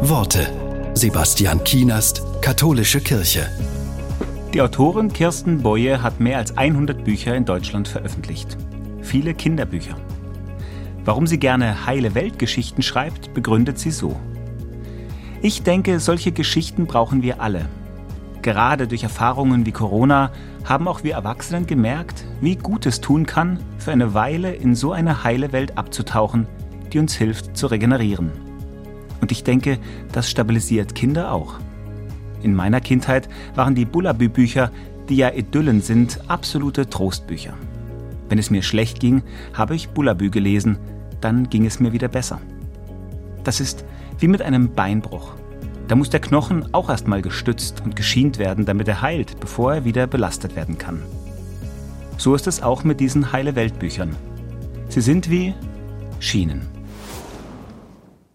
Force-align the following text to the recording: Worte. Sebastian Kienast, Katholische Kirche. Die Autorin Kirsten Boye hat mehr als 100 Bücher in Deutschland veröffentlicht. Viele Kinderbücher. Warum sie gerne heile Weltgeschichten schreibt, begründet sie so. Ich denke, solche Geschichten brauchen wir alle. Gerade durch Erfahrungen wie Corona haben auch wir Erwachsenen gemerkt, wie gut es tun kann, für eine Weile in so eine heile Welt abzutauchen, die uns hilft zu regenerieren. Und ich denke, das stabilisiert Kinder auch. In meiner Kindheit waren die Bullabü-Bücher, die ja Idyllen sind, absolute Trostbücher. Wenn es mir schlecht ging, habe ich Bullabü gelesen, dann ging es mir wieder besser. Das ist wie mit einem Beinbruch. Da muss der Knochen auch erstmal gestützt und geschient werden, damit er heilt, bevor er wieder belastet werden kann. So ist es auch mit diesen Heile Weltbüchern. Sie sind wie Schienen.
Worte. 0.00 0.48
Sebastian 0.94 1.64
Kienast, 1.64 2.22
Katholische 2.40 3.00
Kirche. 3.00 3.50
Die 4.54 4.62
Autorin 4.62 5.12
Kirsten 5.12 5.60
Boye 5.60 6.00
hat 6.00 6.20
mehr 6.20 6.38
als 6.38 6.56
100 6.56 7.02
Bücher 7.02 7.34
in 7.34 7.44
Deutschland 7.44 7.88
veröffentlicht. 7.88 8.56
Viele 9.02 9.34
Kinderbücher. 9.34 9.96
Warum 11.04 11.26
sie 11.26 11.40
gerne 11.40 11.84
heile 11.84 12.14
Weltgeschichten 12.14 12.84
schreibt, 12.84 13.34
begründet 13.34 13.80
sie 13.80 13.90
so. 13.90 14.14
Ich 15.42 15.64
denke, 15.64 15.98
solche 15.98 16.30
Geschichten 16.30 16.86
brauchen 16.86 17.22
wir 17.22 17.42
alle. 17.42 17.66
Gerade 18.40 18.86
durch 18.86 19.02
Erfahrungen 19.02 19.66
wie 19.66 19.72
Corona 19.72 20.30
haben 20.64 20.86
auch 20.86 21.02
wir 21.02 21.14
Erwachsenen 21.14 21.66
gemerkt, 21.66 22.24
wie 22.40 22.54
gut 22.54 22.86
es 22.86 23.00
tun 23.00 23.26
kann, 23.26 23.58
für 23.78 23.90
eine 23.90 24.14
Weile 24.14 24.54
in 24.54 24.76
so 24.76 24.92
eine 24.92 25.24
heile 25.24 25.50
Welt 25.50 25.76
abzutauchen, 25.76 26.46
die 26.92 27.00
uns 27.00 27.16
hilft 27.16 27.56
zu 27.56 27.66
regenerieren. 27.66 28.47
Und 29.28 29.32
ich 29.32 29.44
denke, 29.44 29.78
das 30.10 30.30
stabilisiert 30.30 30.94
Kinder 30.94 31.32
auch. 31.32 31.56
In 32.40 32.54
meiner 32.54 32.80
Kindheit 32.80 33.28
waren 33.54 33.74
die 33.74 33.84
Bullabü-Bücher, 33.84 34.70
die 35.10 35.16
ja 35.16 35.28
Idyllen 35.28 35.82
sind, 35.82 36.18
absolute 36.28 36.88
Trostbücher. 36.88 37.52
Wenn 38.30 38.38
es 38.38 38.48
mir 38.48 38.62
schlecht 38.62 39.00
ging, 39.00 39.22
habe 39.52 39.74
ich 39.74 39.90
Bullabü 39.90 40.30
gelesen, 40.30 40.78
dann 41.20 41.50
ging 41.50 41.66
es 41.66 41.78
mir 41.78 41.92
wieder 41.92 42.08
besser. 42.08 42.40
Das 43.44 43.60
ist 43.60 43.84
wie 44.18 44.28
mit 44.28 44.40
einem 44.40 44.72
Beinbruch. 44.72 45.34
Da 45.88 45.94
muss 45.94 46.08
der 46.08 46.20
Knochen 46.20 46.72
auch 46.72 46.88
erstmal 46.88 47.20
gestützt 47.20 47.82
und 47.84 47.96
geschient 47.96 48.38
werden, 48.38 48.64
damit 48.64 48.88
er 48.88 49.02
heilt, 49.02 49.38
bevor 49.40 49.74
er 49.74 49.84
wieder 49.84 50.06
belastet 50.06 50.56
werden 50.56 50.78
kann. 50.78 51.02
So 52.16 52.34
ist 52.34 52.46
es 52.46 52.62
auch 52.62 52.82
mit 52.82 52.98
diesen 52.98 53.30
Heile 53.30 53.56
Weltbüchern. 53.56 54.16
Sie 54.88 55.02
sind 55.02 55.28
wie 55.28 55.52
Schienen. 56.18 56.77